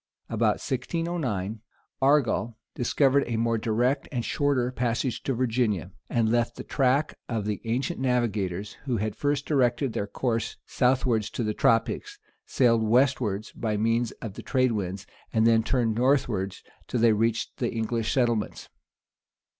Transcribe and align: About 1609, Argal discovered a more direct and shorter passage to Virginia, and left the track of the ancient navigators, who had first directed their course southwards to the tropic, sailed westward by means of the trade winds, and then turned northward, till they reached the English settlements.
About 0.29 0.57
1609, 0.59 1.61
Argal 2.01 2.57
discovered 2.73 3.23
a 3.27 3.37
more 3.37 3.59
direct 3.59 4.07
and 4.11 4.25
shorter 4.25 4.71
passage 4.71 5.21
to 5.21 5.35
Virginia, 5.35 5.91
and 6.09 6.31
left 6.31 6.55
the 6.55 6.63
track 6.63 7.13
of 7.29 7.45
the 7.45 7.61
ancient 7.65 7.99
navigators, 7.99 8.73
who 8.85 8.97
had 8.97 9.15
first 9.15 9.45
directed 9.45 9.93
their 9.93 10.07
course 10.07 10.57
southwards 10.65 11.29
to 11.29 11.43
the 11.43 11.53
tropic, 11.53 12.07
sailed 12.47 12.81
westward 12.81 13.45
by 13.55 13.77
means 13.77 14.09
of 14.23 14.33
the 14.33 14.41
trade 14.41 14.71
winds, 14.71 15.05
and 15.31 15.45
then 15.45 15.61
turned 15.61 15.93
northward, 15.93 16.57
till 16.87 16.99
they 16.99 17.13
reached 17.13 17.57
the 17.57 17.71
English 17.71 18.11
settlements. 18.11 18.69